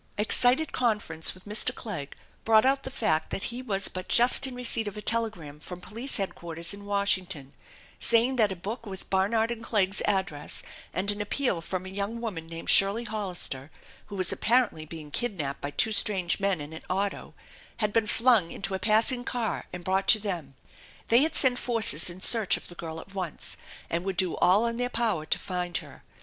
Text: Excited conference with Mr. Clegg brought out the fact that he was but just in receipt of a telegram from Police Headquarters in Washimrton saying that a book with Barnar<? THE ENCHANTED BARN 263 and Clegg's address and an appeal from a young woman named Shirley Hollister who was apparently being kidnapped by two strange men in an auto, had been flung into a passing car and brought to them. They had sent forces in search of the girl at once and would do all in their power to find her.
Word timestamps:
Excited 0.17 0.71
conference 0.71 1.35
with 1.35 1.45
Mr. 1.45 1.75
Clegg 1.75 2.15
brought 2.43 2.65
out 2.65 2.81
the 2.81 2.89
fact 2.89 3.29
that 3.29 3.43
he 3.53 3.61
was 3.61 3.87
but 3.87 4.07
just 4.07 4.47
in 4.47 4.55
receipt 4.55 4.87
of 4.87 4.97
a 4.97 5.01
telegram 5.03 5.59
from 5.59 5.79
Police 5.79 6.15
Headquarters 6.15 6.73
in 6.73 6.85
Washimrton 6.87 7.53
saying 7.99 8.37
that 8.37 8.51
a 8.51 8.55
book 8.55 8.87
with 8.87 9.07
Barnar<? 9.11 9.45
THE 9.47 9.53
ENCHANTED 9.53 9.61
BARN 9.61 9.93
263 9.93 10.11
and 10.17 10.25
Clegg's 10.25 10.25
address 10.25 10.63
and 10.91 11.11
an 11.11 11.21
appeal 11.21 11.61
from 11.61 11.85
a 11.85 11.89
young 11.89 12.19
woman 12.19 12.47
named 12.47 12.71
Shirley 12.71 13.03
Hollister 13.03 13.69
who 14.07 14.15
was 14.15 14.31
apparently 14.31 14.87
being 14.87 15.11
kidnapped 15.11 15.61
by 15.61 15.69
two 15.69 15.91
strange 15.91 16.39
men 16.39 16.59
in 16.59 16.73
an 16.73 16.81
auto, 16.89 17.35
had 17.77 17.93
been 17.93 18.07
flung 18.07 18.49
into 18.49 18.73
a 18.73 18.79
passing 18.79 19.23
car 19.23 19.67
and 19.71 19.83
brought 19.83 20.07
to 20.07 20.19
them. 20.19 20.55
They 21.09 21.21
had 21.21 21.35
sent 21.35 21.59
forces 21.59 22.09
in 22.09 22.21
search 22.21 22.57
of 22.57 22.69
the 22.69 22.73
girl 22.73 22.99
at 22.99 23.13
once 23.13 23.55
and 23.87 24.03
would 24.05 24.17
do 24.17 24.35
all 24.37 24.65
in 24.65 24.77
their 24.77 24.89
power 24.89 25.27
to 25.27 25.37
find 25.37 25.77
her. 25.77 26.01